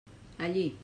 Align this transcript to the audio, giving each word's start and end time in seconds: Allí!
Allí! 0.39 0.73